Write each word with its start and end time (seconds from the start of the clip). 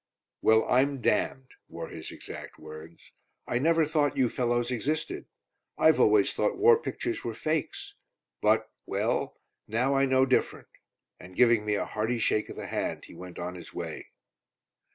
"Well 0.41 0.65
I'm 0.67 0.99
damned," 0.99 1.51
were 1.69 1.89
his 1.89 2.09
exact 2.11 2.57
words. 2.57 3.11
"I 3.45 3.59
never 3.59 3.85
thought 3.85 4.17
you 4.17 4.29
fellows 4.29 4.71
existed. 4.71 5.27
I've 5.77 5.99
always 5.99 6.33
thought 6.33 6.57
war 6.57 6.79
pictures 6.81 7.23
were 7.23 7.35
fakes, 7.35 7.93
but 8.41 8.71
well 8.87 9.37
now 9.67 9.93
I 9.93 10.05
know 10.07 10.25
different," 10.25 10.69
and 11.19 11.35
giving 11.35 11.65
me 11.65 11.75
a 11.75 11.85
hearty 11.85 12.17
shake 12.17 12.49
of 12.49 12.55
the 12.55 12.65
hand 12.65 13.05
he 13.05 13.13
went 13.13 13.37
on 13.37 13.53
his 13.53 13.75
way. 13.75 14.07